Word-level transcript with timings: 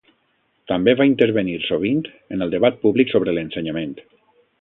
També 0.69 0.95
va 1.01 1.05
intervenir, 1.09 1.53
sovint, 1.65 2.01
en 2.37 2.45
el 2.47 2.53
debat 2.57 2.81
públic 2.87 3.13
sobre 3.13 3.37
l'ensenyament. 3.37 3.93